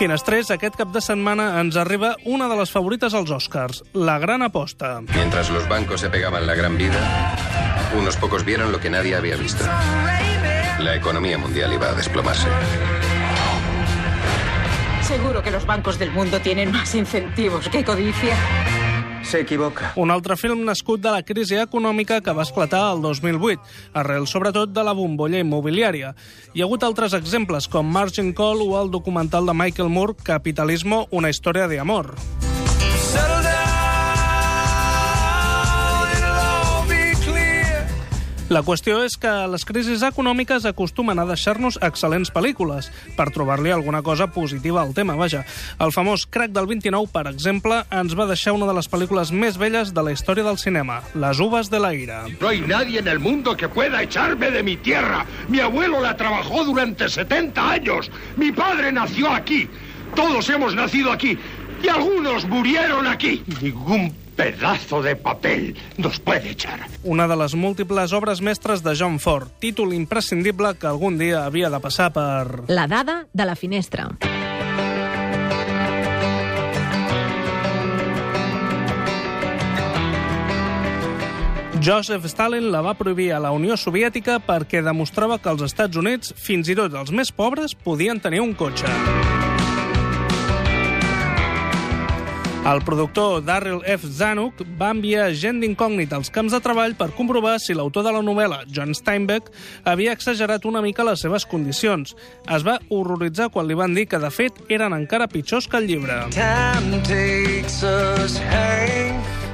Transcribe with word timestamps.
Finestrés, 0.00 0.48
aquest 0.48 0.78
cap 0.80 0.94
de 0.94 1.00
setmana 1.04 1.50
ens 1.60 1.76
arriba 1.76 2.14
una 2.24 2.46
de 2.48 2.54
les 2.56 2.70
favorites 2.72 3.12
als 3.12 3.28
Oscars, 3.36 3.82
La 3.92 4.18
gran 4.18 4.40
aposta. 4.40 5.02
Mientras 5.14 5.50
los 5.50 5.68
bancos 5.68 6.00
se 6.00 6.08
pegaban 6.08 6.46
la 6.46 6.54
gran 6.54 6.78
vida, 6.78 7.36
unos 7.98 8.16
pocos 8.16 8.42
vieron 8.42 8.72
lo 8.72 8.80
que 8.80 8.88
nadie 8.88 9.14
había 9.14 9.36
visto. 9.36 9.62
La 10.78 10.94
economía 10.94 11.36
mundial 11.36 11.74
iba 11.74 11.90
a 11.90 11.92
desplomarse. 11.92 12.48
Seguro 15.02 15.42
que 15.42 15.50
los 15.50 15.66
bancos 15.66 15.98
del 15.98 16.12
mundo 16.12 16.40
tienen 16.40 16.72
más 16.72 16.94
incentivos 16.94 17.68
que 17.68 17.84
codicia. 17.84 18.36
Se 19.30 19.38
equivoca. 19.38 19.92
Un 19.94 20.10
altre 20.10 20.34
film 20.34 20.64
nascut 20.66 20.98
de 21.04 21.10
la 21.14 21.20
crisi 21.22 21.54
econòmica 21.62 22.16
que 22.18 22.32
va 22.34 22.42
esclatar 22.42 22.80
el 22.96 23.04
2008, 23.04 23.62
arrel 24.02 24.26
sobretot 24.26 24.72
de 24.74 24.82
la 24.82 24.96
bombolla 24.98 25.38
immobiliària. 25.38 26.10
Hi 26.50 26.64
ha 26.64 26.66
hagut 26.66 26.82
altres 26.82 27.14
exemples, 27.14 27.70
com 27.70 27.86
Margin 27.86 28.34
Call 28.34 28.66
o 28.66 28.74
el 28.82 28.90
documental 28.90 29.46
de 29.46 29.54
Michael 29.54 29.94
Moore, 29.94 30.18
Capitalismo, 30.26 31.04
una 31.14 31.30
història 31.30 31.70
de 31.70 31.78
amor. 31.78 32.16
La 38.50 38.64
qüestió 38.66 38.96
és 39.06 39.14
que 39.14 39.30
les 39.46 39.62
crisis 39.62 40.00
econòmiques 40.02 40.64
acostumen 40.66 41.20
a 41.22 41.24
deixar-nos 41.28 41.76
excel·lents 41.86 42.32
pel·lícules, 42.34 42.88
per 43.14 43.28
trobar-li 43.30 43.70
alguna 43.70 44.00
cosa 44.02 44.26
positiva 44.34 44.80
al 44.82 44.90
tema, 44.90 45.14
vaja. 45.14 45.44
El 45.78 45.92
famós 45.94 46.24
Crack 46.26 46.50
del 46.56 46.66
29, 46.66 47.12
per 47.14 47.28
exemple, 47.30 47.78
ens 47.94 48.16
va 48.18 48.26
deixar 48.26 48.56
una 48.56 48.66
de 48.66 48.74
les 48.74 48.90
pel·lícules 48.90 49.30
més 49.30 49.54
belles 49.54 49.92
de 49.94 50.02
la 50.02 50.10
història 50.10 50.42
del 50.48 50.58
cinema, 50.58 50.98
Les 51.14 51.38
uvas 51.38 51.70
de 51.70 51.78
la 51.78 51.92
ira. 51.94 52.24
No 52.40 52.48
hay 52.48 52.60
nadie 52.62 52.98
en 52.98 53.06
el 53.06 53.20
mundo 53.20 53.56
que 53.56 53.68
pueda 53.68 54.02
echarme 54.02 54.50
de 54.50 54.64
mi 54.64 54.76
tierra. 54.78 55.24
Mi 55.46 55.60
abuelo 55.60 56.00
la 56.00 56.16
trabajó 56.16 56.64
durante 56.64 57.08
70 57.08 57.70
años. 57.70 58.10
Mi 58.36 58.50
padre 58.50 58.90
nació 58.90 59.30
aquí. 59.30 59.68
Todos 60.16 60.50
hemos 60.50 60.74
nacido 60.74 61.12
aquí. 61.12 61.38
Y 61.84 61.88
algunos 61.88 62.48
murieron 62.48 63.06
aquí. 63.06 63.44
Ningún 63.62 64.12
pedazo 64.40 65.02
de 65.02 65.16
papel 65.16 65.76
nos 65.98 66.18
puede 66.18 66.52
echar. 66.52 66.80
Una 67.04 67.28
de 67.28 67.36
les 67.36 67.54
múltiples 67.54 68.14
obres 68.14 68.40
mestres 68.40 68.82
de 68.82 68.94
John 68.96 69.18
Ford, 69.20 69.48
títol 69.60 69.92
imprescindible 69.92 70.72
que 70.80 70.88
algun 70.88 71.18
dia 71.20 71.44
havia 71.44 71.68
de 71.68 71.76
passar 71.76 72.08
per... 72.14 72.64
La 72.72 72.86
dada 72.88 73.26
de 73.34 73.44
la 73.44 73.54
finestra. 73.54 74.08
Joseph 81.84 82.24
Stalin 82.24 82.72
la 82.72 82.80
va 82.80 82.96
prohibir 82.96 83.32
a 83.32 83.40
la 83.44 83.52
Unió 83.52 83.76
Soviètica 83.76 84.38
perquè 84.40 84.80
demostrava 84.80 85.36
que 85.36 85.52
els 85.52 85.68
Estats 85.68 86.00
Units, 86.00 86.32
fins 86.32 86.72
i 86.72 86.76
tot 86.80 86.96
els 86.96 87.12
més 87.12 87.28
pobres, 87.28 87.76
podien 87.76 88.20
tenir 88.24 88.40
un 88.40 88.56
cotxe. 88.56 88.88
El 92.60 92.82
productor 92.84 93.42
Darryl 93.42 93.80
F. 93.86 94.06
Zanuck 94.06 94.60
va 94.78 94.90
enviar 94.92 95.30
gent 95.32 95.62
d'incògnit 95.62 96.12
als 96.12 96.28
camps 96.30 96.52
de 96.52 96.60
treball 96.60 96.92
per 96.98 97.08
comprovar 97.16 97.54
si 97.58 97.72
l'autor 97.72 98.04
de 98.04 98.12
la 98.12 98.20
novel·la, 98.20 98.60
John 98.68 98.92
Steinbeck, 98.94 99.48
havia 99.88 100.12
exagerat 100.12 100.68
una 100.68 100.82
mica 100.84 101.06
les 101.08 101.24
seves 101.24 101.48
condicions. 101.48 102.12
Es 102.44 102.66
va 102.66 102.76
horroritzar 102.92 103.48
quan 103.54 103.66
li 103.66 103.78
van 103.78 103.96
dir 103.96 104.04
que, 104.12 104.20
de 104.20 104.30
fet, 104.30 104.60
eren 104.68 104.92
encara 104.92 105.30
pitjors 105.32 105.66
que 105.66 105.80
el 105.80 105.88
llibre. 105.88 106.20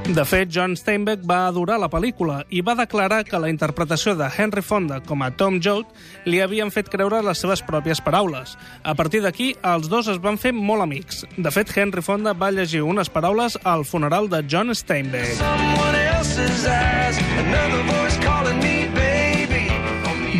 De 0.07 0.25
fet, 0.25 0.49
John 0.55 0.77
Steinbeck 0.79 1.25
va 1.27 1.49
adorar 1.49 1.81
la 1.83 1.89
pel·lícula 1.91 2.39
i 2.55 2.61
va 2.63 2.77
declarar 2.79 3.25
que 3.27 3.41
la 3.43 3.49
interpretació 3.51 4.15
de 4.15 4.29
Henry 4.31 4.63
Fonda 4.63 5.01
com 5.03 5.23
a 5.23 5.33
Tom 5.35 5.59
Joad 5.59 5.91
li 6.31 6.39
havien 6.41 6.71
fet 6.71 6.89
creure 6.93 7.19
les 7.27 7.43
seves 7.43 7.63
pròpies 7.67 8.01
paraules. 8.07 8.55
A 8.87 8.95
partir 8.95 9.25
d'aquí, 9.25 9.51
els 9.67 9.91
dos 9.91 10.07
es 10.07 10.21
van 10.23 10.39
fer 10.39 10.55
molt 10.55 10.87
amics. 10.87 11.25
De 11.37 11.51
fet, 11.51 11.75
Henry 11.75 12.05
Fonda 12.07 12.37
va 12.39 12.53
llegir 12.55 12.85
unes 12.87 13.11
paraules 13.11 13.59
al 13.65 13.85
funeral 13.85 14.31
de 14.31 14.45
John 14.47 14.71
Steinbeck. 14.75 15.43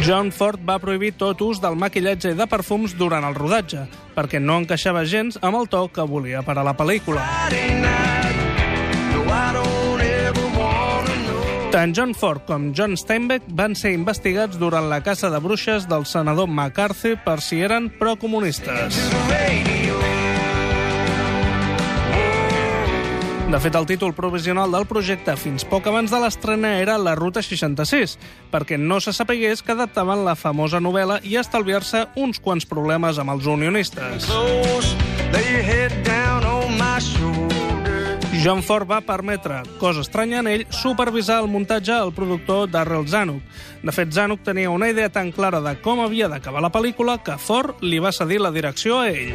John 0.07 0.31
Ford 0.31 0.63
va 0.63 0.79
prohibir 0.79 1.17
tot 1.19 1.43
ús 1.43 1.59
del 1.59 1.75
maquillatge 1.75 2.31
i 2.31 2.39
de 2.39 2.47
perfums 2.47 2.95
durant 2.95 3.27
el 3.27 3.35
rodatge, 3.35 3.89
perquè 4.15 4.39
no 4.39 4.61
encaixava 4.63 5.03
gens 5.03 5.41
amb 5.43 5.59
el 5.59 5.67
to 5.67 5.89
que 5.91 6.07
volia 6.07 6.47
per 6.47 6.55
a 6.55 6.63
la 6.63 6.77
pel·lícula. 6.79 7.27
Tant 11.77 11.93
John 11.93 12.15
Ford 12.17 12.41
com 12.49 12.71
John 12.73 12.95
Steinbeck 12.97 13.51
van 13.53 13.75
ser 13.77 13.91
investigats 13.93 14.57
durant 14.57 14.87
la 14.89 15.03
caça 15.05 15.29
de 15.29 15.37
bruixes 15.45 15.85
del 15.85 16.07
senador 16.09 16.49
McCarthy 16.49 17.19
per 17.21 17.35
si 17.45 17.59
eren 17.61 17.91
procomunistes. 17.99 18.97
De 23.53 23.61
fet, 23.61 23.77
el 23.77 23.85
títol 23.85 24.15
provisional 24.17 24.73
del 24.73 24.89
projecte 24.89 25.37
fins 25.37 25.69
poc 25.69 25.85
abans 25.93 26.09
de 26.09 26.23
l'estrena 26.25 26.79
era 26.81 26.97
La 26.97 27.13
Ruta 27.15 27.45
66, 27.45 28.17
perquè 28.49 28.81
no 28.81 28.97
se 29.05 29.13
sapigués 29.13 29.61
que 29.61 29.77
adaptaven 29.77 30.25
la 30.25 30.33
famosa 30.33 30.81
novel·la 30.81 31.21
i 31.29 31.37
estalviar-se 31.37 32.07
uns 32.17 32.41
quants 32.41 32.65
problemes 32.65 33.21
amb 33.21 33.37
els 33.37 33.45
unionistes. 33.53 34.33
John 38.47 38.63
Ford 38.63 38.87
va 38.87 39.01
permetre, 39.01 39.57
cosa 39.81 40.05
estranya 40.05 40.39
en 40.39 40.47
ell, 40.47 40.63
supervisar 40.71 41.41
el 41.43 41.49
muntatge 41.51 41.91
al 41.91 42.13
productor 42.15 42.69
Darrell 42.71 43.09
Zanuck. 43.11 43.43
De 43.83 43.91
fet, 43.91 44.13
Zanuck 44.15 44.45
tenia 44.47 44.71
una 44.71 44.87
idea 44.87 45.11
tan 45.11 45.33
clara 45.35 45.59
de 45.65 45.73
com 45.83 45.99
havia 46.05 46.29
d'acabar 46.31 46.63
la 46.63 46.71
pel·lícula 46.71 47.19
que 47.27 47.35
Ford 47.43 47.83
li 47.83 47.99
va 47.99 48.15
cedir 48.15 48.39
la 48.39 48.55
direcció 48.55 49.01
a 49.03 49.11
ell. 49.11 49.35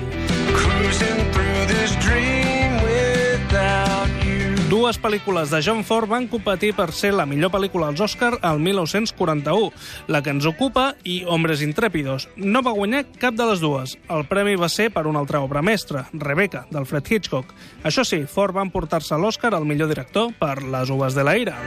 Dues 4.81 4.97
pel·lícules 4.97 5.51
de 5.53 5.59
John 5.61 5.83
Ford 5.85 6.09
van 6.09 6.23
competir 6.25 6.71
per 6.73 6.87
ser 6.89 7.11
la 7.13 7.27
millor 7.29 7.51
pel·lícula 7.53 7.91
als 7.91 8.01
Oscar 8.01 8.31
al 8.41 8.57
1941, 8.57 9.67
la 10.09 10.23
que 10.25 10.33
ens 10.33 10.47
ocupa 10.49 10.95
i 11.05 11.19
Hombres 11.29 11.61
Intrépidos. 11.61 12.25
No 12.33 12.63
va 12.65 12.73
guanyar 12.73 13.03
cap 13.21 13.37
de 13.37 13.45
les 13.45 13.61
dues. 13.61 13.93
El 14.09 14.25
premi 14.25 14.55
va 14.57 14.71
ser 14.73 14.89
per 14.89 15.05
una 15.05 15.21
altra 15.21 15.43
obra 15.45 15.61
mestra, 15.61 16.07
Rebecca, 16.13 16.63
d'Alfred 16.73 17.13
Hitchcock. 17.13 17.53
Això 17.85 18.01
sí, 18.01 18.23
Ford 18.25 18.57
va 18.57 18.65
emportar-se 18.65 19.21
l'Oscar 19.21 19.53
al 19.53 19.69
millor 19.69 19.93
director 19.93 20.33
per 20.41 20.63
Les 20.63 20.89
uves 20.89 21.13
de 21.13 21.29
la 21.29 21.37
ira. 21.37 21.61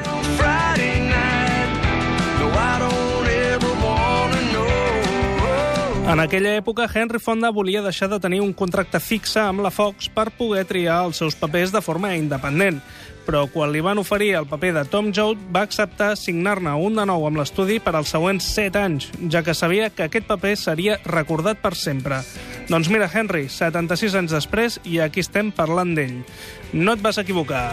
En 6.04 6.20
aquella 6.20 6.52
època, 6.58 6.84
Henry 6.84 7.18
Fonda 7.18 7.48
volia 7.50 7.80
deixar 7.82 8.10
de 8.12 8.18
tenir 8.20 8.42
un 8.44 8.52
contracte 8.52 9.00
fixe 9.00 9.40
amb 9.40 9.62
la 9.64 9.70
Fox 9.72 10.10
per 10.12 10.28
poder 10.36 10.66
triar 10.68 10.98
els 11.06 11.16
seus 11.16 11.34
papers 11.40 11.72
de 11.72 11.80
forma 11.80 12.12
independent. 12.14 12.82
Però 13.24 13.46
quan 13.48 13.72
li 13.72 13.80
van 13.80 13.98
oferir 13.98 14.34
el 14.36 14.44
paper 14.46 14.74
de 14.76 14.84
Tom 14.92 15.08
Joad, 15.16 15.40
va 15.48 15.62
acceptar 15.64 16.10
signar-ne 16.20 16.76
un 16.76 17.00
de 17.00 17.06
nou 17.08 17.24
amb 17.24 17.40
l'estudi 17.40 17.80
per 17.80 17.96
als 17.96 18.12
següents 18.12 18.50
7 18.52 18.82
anys, 18.84 19.08
ja 19.32 19.42
que 19.42 19.56
sabia 19.56 19.88
que 19.88 20.04
aquest 20.04 20.28
paper 20.28 20.52
seria 20.60 21.00
recordat 21.08 21.64
per 21.64 21.72
sempre. 21.72 22.20
Doncs 22.68 22.92
mira, 22.92 23.08
Henry, 23.08 23.48
76 23.48 24.20
anys 24.20 24.36
després, 24.36 24.78
i 24.84 25.00
aquí 25.00 25.24
estem 25.24 25.54
parlant 25.56 25.96
d'ell. 25.96 26.20
No 26.76 26.92
et 26.92 27.00
vas 27.00 27.16
equivocar. 27.24 27.64